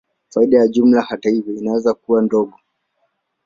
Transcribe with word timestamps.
Faida 0.29 0.57
ya 0.57 0.67
jumla, 0.67 1.01
hata 1.01 1.29
hivyo, 1.29 1.55
inaweza 1.55 1.93
kuwa 1.93 2.21
ndogo. 2.21 2.55